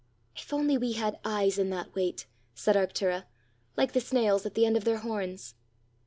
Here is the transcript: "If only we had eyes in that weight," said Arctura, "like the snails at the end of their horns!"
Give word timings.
"If 0.35 0.51
only 0.51 0.79
we 0.79 0.93
had 0.93 1.19
eyes 1.23 1.59
in 1.59 1.69
that 1.69 1.93
weight," 1.93 2.25
said 2.55 2.75
Arctura, 2.75 3.25
"like 3.77 3.93
the 3.93 4.01
snails 4.01 4.47
at 4.47 4.55
the 4.55 4.65
end 4.65 4.75
of 4.75 4.83
their 4.83 4.97
horns!" 4.97 5.53